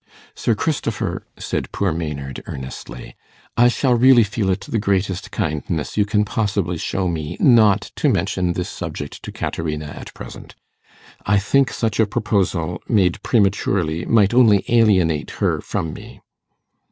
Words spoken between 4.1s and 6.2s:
feel it the greatest kindness you